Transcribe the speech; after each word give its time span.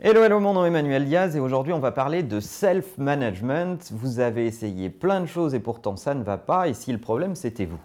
Hello, 0.00 0.22
hello, 0.22 0.38
mon 0.38 0.54
nom 0.54 0.64
est 0.64 0.68
Emmanuel 0.68 1.06
Diaz 1.06 1.34
et 1.34 1.40
aujourd'hui 1.40 1.72
on 1.72 1.80
va 1.80 1.90
parler 1.90 2.22
de 2.22 2.38
self-management. 2.38 3.90
Vous 3.90 4.20
avez 4.20 4.46
essayé 4.46 4.90
plein 4.90 5.20
de 5.20 5.26
choses 5.26 5.56
et 5.56 5.58
pourtant 5.58 5.96
ça 5.96 6.14
ne 6.14 6.22
va 6.22 6.38
pas 6.38 6.68
et 6.68 6.72
si 6.72 6.92
le 6.92 6.98
problème 6.98 7.34
c'était 7.34 7.64
vous? 7.64 7.80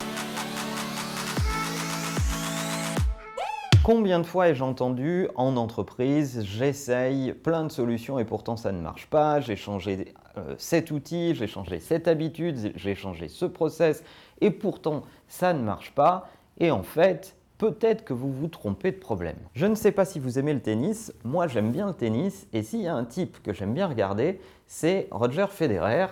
Combien 3.84 4.20
de 4.20 4.28
fois 4.28 4.50
ai-je 4.50 4.64
entendu 4.64 5.28
en 5.34 5.58
entreprise, 5.58 6.44
j'essaye 6.46 7.34
plein 7.34 7.64
de 7.64 7.72
solutions 7.72 8.20
et 8.20 8.26
pourtant 8.26 8.58
ça 8.58 8.72
ne 8.72 8.80
marche 8.80 9.08
pas, 9.08 9.40
j'ai 9.40 9.56
changé 9.56 10.14
euh, 10.38 10.54
cet 10.60 10.92
outil, 10.92 11.34
j'ai 11.34 11.48
changé 11.48 11.80
cette 11.80 12.08
habitude, 12.08 12.74
j'ai 12.76 12.94
changé 12.94 13.28
ce 13.28 13.46
process 13.46 14.04
et 14.40 14.52
pourtant 14.52 15.02
ça 15.28 15.52
ne 15.52 15.64
marche 15.64 15.90
pas 15.96 16.30
et 16.60 16.70
en 16.70 16.84
fait 16.84 17.36
peut-être 17.64 18.04
que 18.04 18.12
vous 18.12 18.30
vous 18.30 18.50
trompez 18.50 18.92
de 18.92 18.98
problème. 18.98 19.38
Je 19.54 19.66
ne 19.66 19.76
sais 19.76 19.94
pas 19.94 20.04
si 20.04 20.20
vous 20.20 20.38
aimez 20.38 20.54
le 20.54 20.60
tennis, 20.60 21.14
moi 21.24 21.48
j'aime 21.48 21.72
bien 21.72 21.88
le 21.88 21.94
tennis, 21.94 22.46
et 22.52 22.62
s'il 22.62 22.82
y 22.82 22.88
a 22.88 22.94
un 22.94 23.06
type 23.06 23.42
que 23.42 23.54
j'aime 23.54 23.74
bien 23.74 23.88
regarder, 23.88 24.42
c'est 24.68 25.08
Roger 25.12 25.46
Federer, 25.50 26.08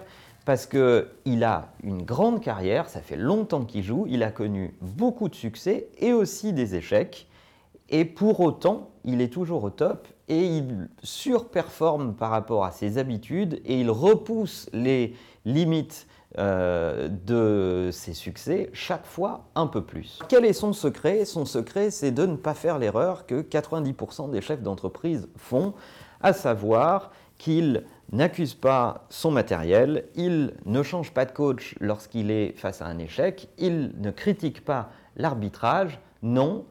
parce 0.46 0.66
qu'il 0.66 1.44
a 1.44 1.74
une 1.84 2.04
grande 2.04 2.40
carrière, 2.40 2.88
ça 2.88 3.02
fait 3.02 3.18
longtemps 3.18 3.66
qu'il 3.66 3.84
joue, 3.84 4.06
il 4.08 4.24
a 4.24 4.32
connu 4.32 4.74
beaucoup 4.80 5.28
de 5.28 5.36
succès 5.36 5.90
et 6.00 6.14
aussi 6.14 6.54
des 6.54 6.76
échecs, 6.76 7.28
et 7.90 8.06
pour 8.06 8.40
autant, 8.40 8.92
il 9.04 9.20
est 9.20 9.28
toujours 9.28 9.66
au 9.66 9.70
top. 9.70 10.08
Et 10.30 10.46
il 10.46 10.88
surperforme 11.04 12.16
par 12.16 12.32
rapport 12.32 12.64
à 12.64 12.72
ses 12.72 12.98
habitudes. 12.98 13.62
Et 13.66 13.82
il 13.82 13.92
repousse 13.92 14.70
les 14.72 15.14
limites 15.44 16.08
euh, 16.38 17.10
de 17.10 17.90
ses 17.92 18.14
succès 18.14 18.70
chaque 18.72 19.06
fois 19.06 19.50
un 19.56 19.68
peu 19.68 19.84
plus. 19.84 20.20
Quel 20.30 20.46
est 20.46 20.54
son 20.54 20.72
secret? 20.72 21.26
Son 21.26 21.46
secret, 21.46 21.92
c'est 21.92 22.12
de 22.12 22.26
ne 22.26 22.38
pas 22.38 22.54
faire 22.54 22.80
l'erreur 22.80 23.26
que 23.26 23.42
90% 23.42 24.30
des 24.30 24.40
chefs 24.40 24.62
d'entreprise 24.62 25.28
font, 25.36 25.74
à 26.22 26.32
savoir 26.32 27.12
qu'ils 27.38 27.84
n'accusent 28.12 28.56
pas 28.56 29.08
son 29.10 29.32
matériel, 29.32 30.06
il 30.16 30.54
ne 30.66 30.84
change 30.84 31.12
pas 31.12 31.26
de 31.26 31.32
coach 31.32 31.76
lorsqu'il 31.82 32.32
est 32.32 32.54
face 32.58 32.82
à 32.82 32.86
un 32.86 32.98
échec, 33.00 33.50
il 33.58 33.92
ne 33.98 34.12
critique 34.12 34.64
pas 34.64 34.90
l'arbitrage, 35.16 36.00
non, 36.22 36.66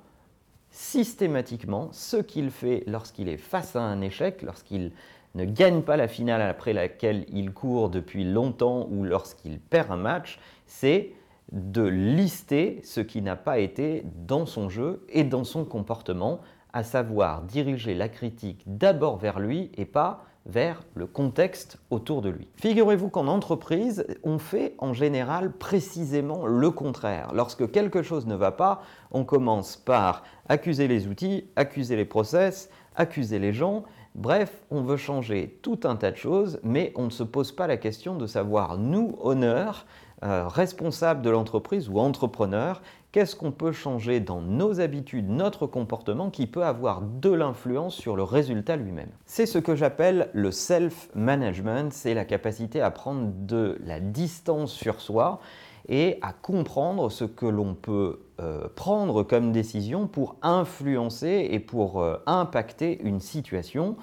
systématiquement, 0.71 1.89
ce 1.93 2.17
qu'il 2.17 2.51
fait 2.51 2.85
lorsqu'il 2.87 3.29
est 3.29 3.37
face 3.37 3.77
à 3.77 3.83
un 3.83 4.01
échec, 4.01 4.43
lorsqu'il 4.43 4.93
ne 5.35 5.45
gagne 5.45 5.83
pas 5.83 5.97
la 5.97 6.09
finale 6.09 6.43
après 6.43 6.73
laquelle 6.73 7.25
il 7.29 7.53
court 7.53 7.91
depuis 7.91 8.25
longtemps 8.25 8.89
ou 8.91 9.05
lorsqu'il 9.05 9.59
perd 9.59 9.91
un 9.91 9.97
match, 9.97 10.39
c'est 10.67 11.13
de 11.53 11.83
lister 11.83 12.81
ce 12.85 13.01
qui 13.01 13.23
n'a 13.23 13.37
pas 13.37 13.59
été 13.59 14.05
dans 14.27 14.47
son 14.47 14.69
jeu 14.69 15.05
et 15.09 15.25
dans 15.25 15.45
son 15.45 15.65
comportement, 15.65 16.41
à 16.73 16.85
savoir 16.85 17.43
diriger 17.43 17.95
la 17.95 18.09
critique 18.09 18.63
d'abord 18.67 19.17
vers 19.17 19.41
lui 19.41 19.73
et 19.77 19.85
pas 19.85 20.25
vers 20.47 20.83
le 20.95 21.07
contexte 21.07 21.79
autour 21.91 22.23
de 22.23 22.31
lui. 22.31 22.49
Figurez-vous 22.57 23.09
qu'en 23.09 23.27
entreprise, 23.27 24.07
on 24.25 24.39
fait 24.39 24.75
en 24.79 24.93
général 24.93 25.53
précisément 25.53 26.47
le 26.47 26.71
contraire. 26.71 27.33
Lorsque 27.35 27.71
quelque 27.71 28.03
chose 28.03 28.27
ne 28.27 28.35
va 28.35 28.53
pas, 28.53 28.83
on 29.11 29.25
commence 29.25 29.77
par 29.77 30.25
accuser 30.49 30.89
les 30.89 31.07
outils, 31.07 31.45
accuser 31.57 31.97
les 31.97 32.05
process, 32.05 32.71
accuser 32.97 33.39
les 33.39 33.53
gens, 33.53 33.85
Bref, 34.17 34.65
on 34.73 34.83
veut 34.83 34.97
changer 34.97 35.61
tout 35.63 35.79
un 35.85 35.95
tas 35.95 36.11
de 36.11 36.17
choses, 36.17 36.59
mais 36.65 36.93
on 36.97 37.05
ne 37.05 37.11
se 37.11 37.23
pose 37.23 37.53
pas 37.53 37.69
la 37.69 37.77
question 37.77 38.17
de 38.17 38.27
savoir, 38.27 38.77
nous, 38.77 39.17
honneur, 39.21 39.87
euh, 40.23 40.47
responsables 40.49 41.23
de 41.23 41.31
l'entreprise 41.31 41.89
ou 41.89 41.99
entrepreneurs, 41.99 42.83
qu'est-ce 43.11 43.35
qu'on 43.35 43.53
peut 43.53 43.73
changer 43.73 44.21
dans 44.21 44.43
nos 44.43 44.81
habitudes, 44.81 45.31
notre 45.31 45.67
comportement 45.67 46.29
qui 46.29 46.47
peut 46.47 46.65
avoir 46.65 47.01
de 47.01 47.31
l'influence 47.31 47.95
sur 47.95 48.17
le 48.17 48.23
résultat 48.23 48.77
lui-même? 48.77 49.09
C'est 49.25 49.47
ce 49.47 49.59
que 49.59 49.75
j'appelle 49.75 50.29
le 50.35 50.51
self-management, 50.51 51.93
c'est 51.95 52.13
la 52.13 52.27
capacité 52.27 52.83
à 52.83 52.91
prendre 52.91 53.31
de 53.35 53.79
la 53.85 53.99
distance 53.99 54.73
sur 54.73 55.01
soi 55.01 55.41
et 55.89 56.19
à 56.21 56.35
comprendre 56.35 57.11
ce 57.11 57.25
que 57.25 57.47
l'on 57.47 57.75
peut 57.75 58.21
euh, 58.41 58.69
prendre 58.77 59.23
comme 59.23 59.53
décision 59.53 60.07
pour 60.07 60.37
influencer 60.43 61.49
et 61.51 61.61
pour 61.61 62.03
euh, 62.03 62.19
impacter 62.27 63.01
une 63.03 63.21
situation. 63.21 63.97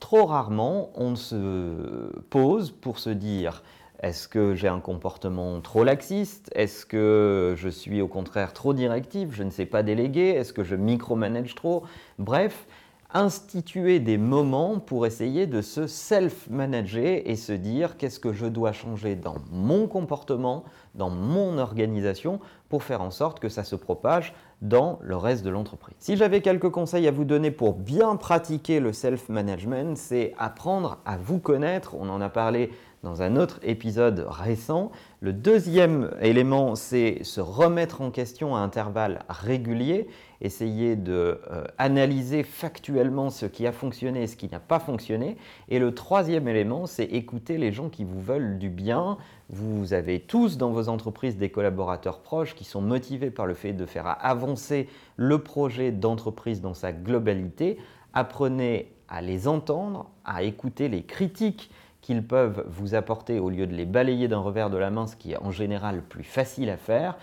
Trop 0.00 0.26
rarement, 0.26 0.90
on 0.96 1.14
se 1.14 2.10
pose 2.30 2.72
pour 2.72 2.98
se 2.98 3.10
dire 3.10 3.62
est-ce 4.02 4.28
que 4.28 4.54
j'ai 4.54 4.68
un 4.68 4.80
comportement 4.80 5.60
trop 5.60 5.84
laxiste? 5.84 6.50
Est-ce 6.54 6.86
que 6.86 7.54
je 7.56 7.68
suis 7.68 8.00
au 8.00 8.08
contraire 8.08 8.52
trop 8.54 8.72
directif? 8.72 9.28
Je 9.32 9.42
ne 9.42 9.50
sais 9.50 9.66
pas 9.66 9.82
déléguer? 9.82 10.30
Est-ce 10.30 10.52
que 10.52 10.64
je 10.64 10.74
micromanage 10.74 11.54
trop? 11.54 11.82
Bref, 12.18 12.66
instituer 13.12 13.98
des 14.00 14.16
moments 14.16 14.78
pour 14.78 15.04
essayer 15.04 15.46
de 15.46 15.60
se 15.60 15.86
self-manager 15.86 17.22
et 17.24 17.36
se 17.36 17.52
dire 17.52 17.96
qu'est-ce 17.96 18.20
que 18.20 18.32
je 18.32 18.46
dois 18.46 18.72
changer 18.72 19.16
dans 19.16 19.36
mon 19.50 19.86
comportement, 19.86 20.64
dans 20.94 21.10
mon 21.10 21.58
organisation 21.58 22.40
pour 22.68 22.84
faire 22.84 23.02
en 23.02 23.10
sorte 23.10 23.40
que 23.40 23.48
ça 23.48 23.64
se 23.64 23.74
propage 23.74 24.32
dans 24.62 24.98
le 25.02 25.16
reste 25.16 25.44
de 25.44 25.50
l'entreprise. 25.50 25.96
Si 25.98 26.16
j'avais 26.16 26.40
quelques 26.40 26.70
conseils 26.70 27.08
à 27.08 27.10
vous 27.10 27.24
donner 27.24 27.50
pour 27.50 27.74
bien 27.74 28.14
pratiquer 28.16 28.78
le 28.78 28.92
self-management, 28.92 29.96
c'est 29.96 30.32
apprendre 30.38 30.98
à 31.04 31.16
vous 31.16 31.38
connaître. 31.38 31.96
On 31.98 32.08
en 32.08 32.20
a 32.20 32.28
parlé 32.28 32.70
dans 33.02 33.22
un 33.22 33.36
autre 33.36 33.60
épisode 33.62 34.26
récent. 34.28 34.90
Le 35.20 35.32
deuxième 35.32 36.10
élément, 36.20 36.74
c'est 36.74 37.24
se 37.24 37.40
remettre 37.40 38.02
en 38.02 38.10
question 38.10 38.54
à 38.54 38.60
intervalles 38.60 39.20
réguliers, 39.28 40.06
essayer 40.42 40.96
de 40.96 41.40
euh, 41.50 41.64
analyser 41.78 42.42
factuellement 42.42 43.30
ce 43.30 43.46
qui 43.46 43.66
a 43.66 43.72
fonctionné 43.72 44.24
et 44.24 44.26
ce 44.26 44.36
qui 44.36 44.48
n'a 44.48 44.60
pas 44.60 44.78
fonctionné. 44.78 45.38
Et 45.68 45.78
le 45.78 45.94
troisième 45.94 46.46
élément, 46.46 46.86
c'est 46.86 47.04
écouter 47.04 47.56
les 47.56 47.72
gens 47.72 47.88
qui 47.88 48.04
vous 48.04 48.20
veulent 48.20 48.58
du 48.58 48.68
bien. 48.68 49.16
Vous 49.48 49.94
avez 49.94 50.20
tous 50.20 50.58
dans 50.58 50.70
vos 50.70 50.88
entreprises 50.88 51.38
des 51.38 51.50
collaborateurs 51.50 52.20
proches 52.20 52.54
qui 52.54 52.64
sont 52.64 52.82
motivés 52.82 53.30
par 53.30 53.46
le 53.46 53.54
fait 53.54 53.72
de 53.72 53.86
faire 53.86 54.16
avancer 54.20 54.88
le 55.16 55.38
projet 55.38 55.90
d'entreprise 55.90 56.60
dans 56.60 56.74
sa 56.74 56.92
globalité. 56.92 57.78
Apprenez 58.12 58.92
à 59.08 59.22
les 59.22 59.48
entendre, 59.48 60.10
à 60.24 60.42
écouter 60.42 60.88
les 60.88 61.02
critiques 61.02 61.70
qu'ils 62.00 62.26
peuvent 62.26 62.64
vous 62.68 62.94
apporter 62.94 63.38
au 63.38 63.50
lieu 63.50 63.66
de 63.66 63.74
les 63.74 63.86
balayer 63.86 64.28
d'un 64.28 64.38
revers 64.38 64.70
de 64.70 64.76
la 64.76 64.90
main, 64.90 65.06
ce 65.06 65.16
qui 65.16 65.32
est 65.32 65.38
en 65.38 65.50
général 65.50 66.02
plus 66.02 66.24
facile 66.24 66.70
à 66.70 66.76
faire. 66.76 67.16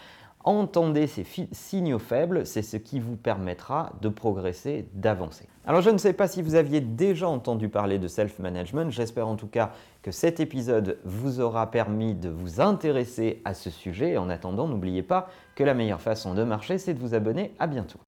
Entendez 0.44 1.08
ces 1.08 1.26
signaux 1.52 2.00
faibles, 2.00 2.46
c'est 2.46 2.62
ce 2.62 2.78
qui 2.78 3.02
vous 3.02 3.18
permettra 3.18 3.92
de 4.02 4.08
progresser, 4.08 4.88
d'avancer. 4.94 5.46
Alors 5.66 5.82
je 5.82 5.90
ne 5.90 5.98
sais 5.98 6.14
pas 6.14 6.30
si 6.30 6.42
vous 6.42 6.56
aviez 6.56 6.80
déjà 6.80 7.28
entendu 7.28 7.68
parler 7.68 8.00
de 8.00 8.08
self-management, 8.08 8.90
j'espère 8.90 9.28
en 9.28 9.36
tout 9.36 9.48
cas 9.48 9.72
que 10.04 10.12
cet 10.12 10.40
épisode 10.40 11.00
vous 11.04 11.42
aura 11.42 11.70
permis 11.70 12.16
de 12.16 12.30
vous 12.30 12.62
intéresser 12.62 13.42
à 13.44 13.54
ce 13.54 13.70
sujet. 13.70 14.16
En 14.16 14.30
attendant, 14.30 14.70
n'oubliez 14.70 15.04
pas 15.04 15.28
que 15.56 15.66
la 15.66 15.74
meilleure 15.74 16.00
façon 16.00 16.34
de 16.34 16.44
marcher, 16.46 16.78
c'est 16.78 16.94
de 16.94 17.00
vous 17.00 17.14
abonner. 17.14 17.54
À 17.60 17.68
bientôt. 17.68 18.00